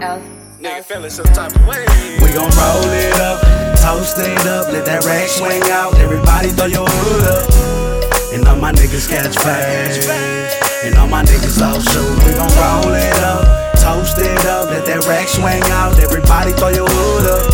[0.00, 0.22] L.
[0.60, 1.84] Nigga feeling some type of way.
[2.24, 3.40] We gon' roll it up,
[3.76, 5.92] toast it up, let that rack swing out.
[6.00, 7.44] Everybody throw your hood up.
[8.32, 10.08] And all my niggas catch fast.
[10.84, 12.16] And all my niggas all shoot.
[12.24, 16.00] We gon' roll it up, toast it up, let that rack swing out.
[16.00, 17.44] Everybody throw your hood up.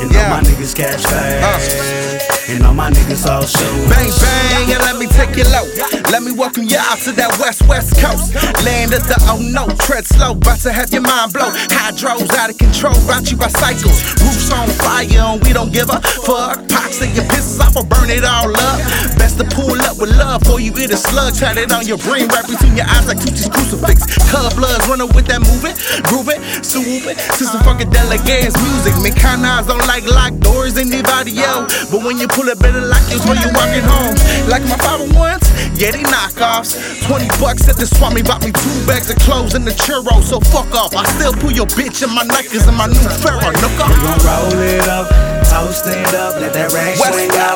[0.00, 2.48] And all my niggas catch fast.
[2.48, 3.88] And all my niggas all shoot.
[3.92, 4.77] Bang bang, and let me
[5.18, 5.66] take it low.
[6.14, 8.34] Let me welcome you out to that west west coast.
[8.62, 11.50] Land of the oh no, tread slow, about to have your mind blow.
[11.74, 13.98] Hydros out of control, brought you by cycles.
[14.22, 16.62] Roofs on fire, and we don't give a fuck.
[16.70, 18.78] Pox and your pisses off, or burn it all up.
[19.18, 19.97] Best to pull up
[20.36, 23.16] for you get a slug, tat it on your brain, right between your eyes like
[23.16, 24.04] Tucci's crucifix.
[24.28, 25.72] Color bloods running with that moving,
[26.04, 27.16] grooving, swooping.
[27.16, 28.92] To some fucking delegates music.
[29.00, 31.88] Me kind eyes don't like locked doors, anybody else.
[31.88, 34.12] But when you pull it better like it's when you're walking home.
[34.52, 35.48] Like my 501s,
[35.80, 36.76] yeah, they knockoffs.
[37.08, 40.20] 20 bucks at the swap me, bought me two bags of clothes and the churro,
[40.20, 40.92] so fuck off.
[40.92, 44.60] I still pull your bitch in my Nikes and my new Ferro, We gon' roll
[44.60, 45.08] it up,
[45.48, 47.47] toast it up, let that rack swing Coast.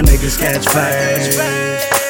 [0.00, 1.38] My niggas catch fast.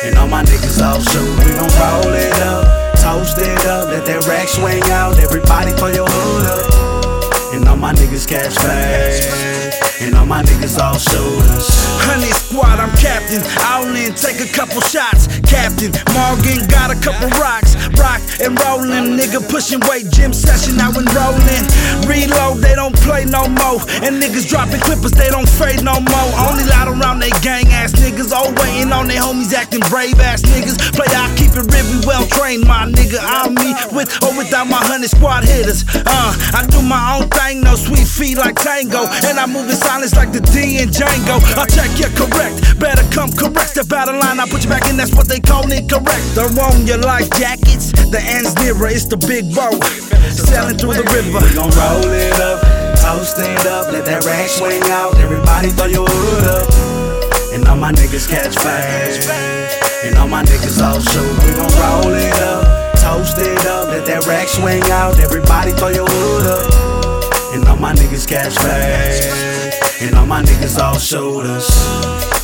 [0.05, 1.39] And all my niggas all shoot.
[1.39, 5.19] We gon' roll it up, toast it up, let that rack swing out.
[5.19, 7.55] Everybody throw your hood up.
[7.55, 9.70] And all my niggas catch fast.
[10.01, 11.69] And all my niggas all shooters.
[12.09, 13.45] Honey squad, I'm captain.
[13.69, 15.29] All in, take a couple shots.
[15.45, 17.77] Captain Morgan got a couple rocks.
[18.01, 20.09] Rock and rolling, nigga pushing weight.
[20.09, 21.65] Gym session, now enrolling.
[22.09, 23.85] Reload, they don't play no more.
[24.01, 26.29] And niggas dropping clippers, they don't fade no more.
[26.49, 28.33] Only loud around they gang ass niggas.
[28.33, 30.81] All waiting on their homies acting brave ass niggas.
[30.97, 33.21] Play, I keep it real, we well trained, my nigga.
[33.21, 33.70] I'm me
[34.01, 35.85] with or without my honey squad hitters.
[35.93, 39.05] Uh, I do my own thing, no sweet feet like tango.
[39.29, 41.37] And I move in silence like the D and Django.
[41.61, 43.77] I check you correct, better come correct.
[43.93, 46.25] Out of line, I put you back in, that's what they call incorrect.
[46.33, 49.83] They're on your life jackets, the end's nearer, it's the big boat.
[50.31, 51.43] Sailing through the river.
[51.43, 52.63] We gon' roll it up,
[52.97, 55.17] toast it up, let that rack swing out.
[55.19, 56.69] Everybody throw your hood up.
[57.53, 59.29] And all my niggas catch fast.
[60.05, 61.35] And all my niggas all shoot.
[61.45, 62.70] We gon' roll it up,
[63.01, 65.19] toast it up, let that rack swing out.
[65.19, 67.55] Everybody throw your hood up.
[67.55, 70.03] And all my niggas catch fast.
[70.03, 72.40] And all my niggas all shooters.